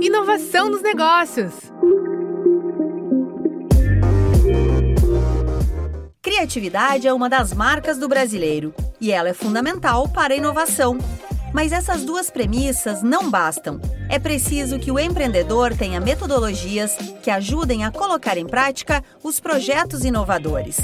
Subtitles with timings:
[0.00, 1.52] Inovação nos negócios.
[6.22, 10.98] Criatividade é uma das marcas do brasileiro e ela é fundamental para a inovação.
[11.52, 13.80] Mas essas duas premissas não bastam.
[14.08, 20.04] É preciso que o empreendedor tenha metodologias que ajudem a colocar em prática os projetos
[20.04, 20.78] inovadores.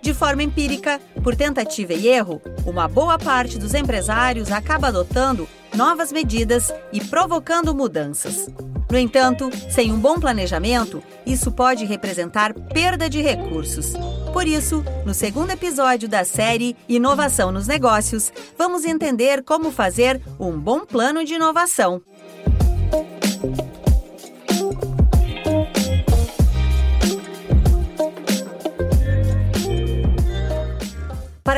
[0.00, 6.12] De forma empírica, por tentativa e erro, uma boa parte dos empresários acaba adotando novas
[6.12, 8.48] medidas e provocando mudanças.
[8.90, 13.94] No entanto, sem um bom planejamento, isso pode representar perda de recursos.
[14.32, 20.52] Por isso, no segundo episódio da série Inovação nos Negócios, vamos entender como fazer um
[20.52, 22.02] bom plano de inovação.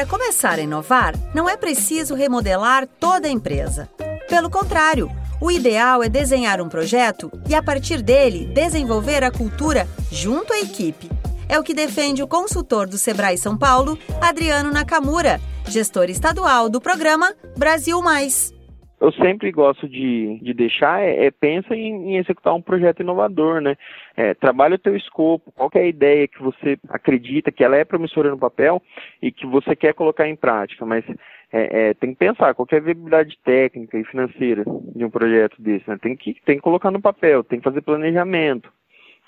[0.06, 3.88] Para começar a inovar, não é preciso remodelar toda a empresa.
[4.28, 5.10] Pelo contrário,
[5.40, 10.60] o ideal é desenhar um projeto e, a partir dele, desenvolver a cultura junto à
[10.60, 11.10] equipe.
[11.48, 16.80] É o que defende o consultor do Sebrae São Paulo, Adriano Nakamura, gestor estadual do
[16.80, 18.54] programa Brasil Mais
[19.00, 23.60] eu sempre gosto de, de deixar é, é pensa em, em, executar um projeto inovador,
[23.60, 23.76] né?
[24.16, 27.84] É, trabalha o teu escopo, qual é a ideia que você acredita que ela é
[27.84, 28.82] promissora no papel
[29.20, 31.04] e que você quer colocar em prática, mas
[31.52, 35.60] é, é, tem que pensar qual é a viabilidade técnica e financeira de um projeto
[35.60, 35.98] desse, né?
[36.00, 38.72] Tem que, tem que colocar no papel, tem que fazer planejamento.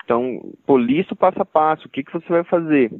[0.03, 0.41] Então,
[0.79, 2.91] lista o passo a passo, o que, que você vai fazer?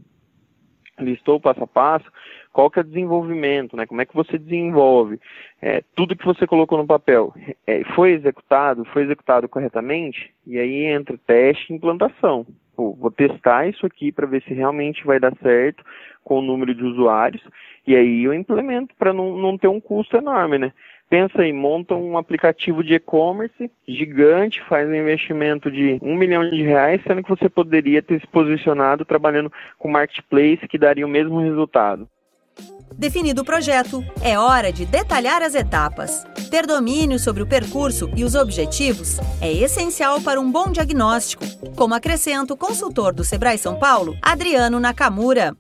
[1.03, 2.05] Listou o passo a passo,
[2.51, 3.85] qual que é o desenvolvimento, né?
[3.85, 5.19] Como é que você desenvolve
[5.61, 7.33] é, tudo que você colocou no papel?
[7.65, 10.33] É, foi executado, foi executado corretamente?
[10.45, 12.45] E aí entra teste e implantação.
[12.75, 15.83] Pô, vou testar isso aqui para ver se realmente vai dar certo
[16.23, 17.43] com o número de usuários
[17.85, 20.71] e aí eu implemento para não, não ter um custo enorme, né?
[21.09, 26.61] Pensa aí, monta um aplicativo de e-commerce gigante, faz um investimento de um milhão de
[26.61, 31.41] reais, sendo que você poderia ter se posicionado trabalhando com marketplace que daria o mesmo
[31.41, 32.07] resultado.
[32.93, 36.25] Definido o projeto, é hora de detalhar as etapas.
[36.51, 41.45] Ter domínio sobre o percurso e os objetivos é essencial para um bom diagnóstico,
[41.77, 45.55] como acrescenta o consultor do Sebrae São Paulo, Adriano Nakamura.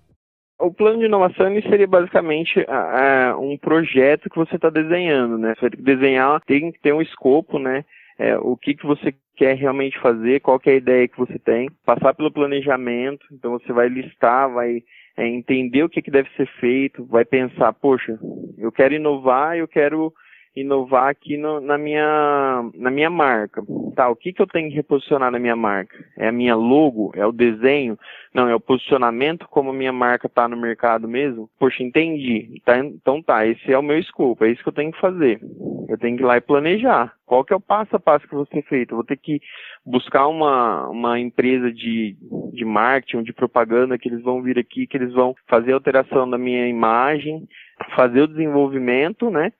[0.59, 5.55] O plano de inovação seria basicamente uh, um projeto que você está desenhando, né?
[5.55, 7.85] Você tem que desenhar, tem que ter um escopo, né?
[8.17, 11.69] É, o que, que você quer realmente fazer, qual é a ideia que você tem,
[11.85, 14.83] passar pelo planejamento, então você vai listar, vai
[15.15, 18.19] é, entender o que, que deve ser feito, vai pensar, poxa,
[18.57, 20.13] eu quero inovar, eu quero
[20.55, 23.63] inovar aqui no, na, minha, na minha marca.
[23.95, 25.95] Tá, o que, que eu tenho que reposicionar na minha marca?
[26.17, 27.11] É a minha logo?
[27.15, 27.97] É o desenho?
[28.33, 31.49] Não, é o posicionamento como a minha marca está no mercado mesmo?
[31.59, 32.61] Poxa, entendi.
[32.65, 35.39] Tá, então tá, esse é o meu escopo, é isso que eu tenho que fazer.
[35.87, 37.13] Eu tenho que ir lá e planejar.
[37.25, 38.91] Qual que é o passo a passo que eu vou ser feito?
[38.91, 39.41] Eu vou ter que
[39.85, 42.15] buscar uma, uma empresa de,
[42.53, 46.29] de marketing, de propaganda, que eles vão vir aqui, que eles vão fazer a alteração
[46.29, 47.47] da minha imagem,
[47.95, 49.51] fazer o desenvolvimento, né?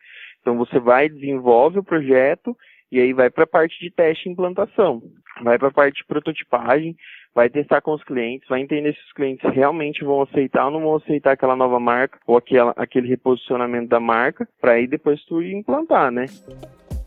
[0.49, 2.57] Então você vai, desenvolve o projeto
[2.91, 4.99] e aí vai para a parte de teste e implantação.
[5.43, 6.95] Vai para a parte de prototipagem,
[7.35, 10.81] vai testar com os clientes, vai entender se os clientes realmente vão aceitar ou não
[10.81, 15.39] vão aceitar aquela nova marca ou aquela, aquele reposicionamento da marca, para aí depois tu
[15.39, 16.25] implantar, né?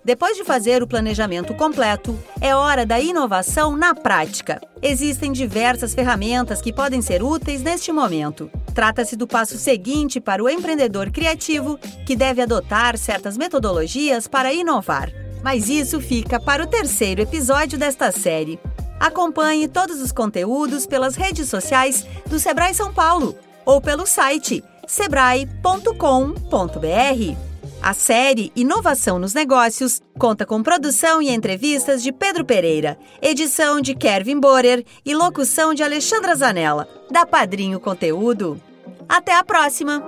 [0.05, 4.61] Depois de fazer o planejamento completo, é hora da inovação na prática.
[4.81, 8.49] Existem diversas ferramentas que podem ser úteis neste momento.
[8.75, 15.10] Trata-se do passo seguinte para o empreendedor criativo, que deve adotar certas metodologias para inovar.
[15.43, 18.59] Mas isso fica para o terceiro episódio desta série.
[18.99, 27.52] Acompanhe todos os conteúdos pelas redes sociais do Sebrae São Paulo ou pelo site sebrae.com.br.
[27.82, 33.93] A série Inovação nos Negócios conta com produção e entrevistas de Pedro Pereira, edição de
[33.93, 38.62] Kervin Borer e locução de Alexandra Zanella, da Padrinho Conteúdo.
[39.09, 40.00] Até a próxima!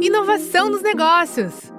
[0.00, 1.72] Inovação nos Negócios.